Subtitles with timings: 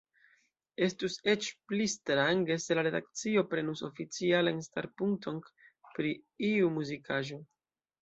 [0.85, 5.41] Estus eĉ pli strange se la redakcio prenus oficialan starpunkton
[5.95, 6.19] pri
[6.53, 7.45] iu muzikaĵo.